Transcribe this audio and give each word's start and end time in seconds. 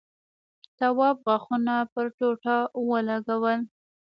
تواب 0.77 1.15
غاښونه 1.25 1.75
پر 1.93 2.05
ټوټه 2.17 2.57
ولگول. 2.89 3.59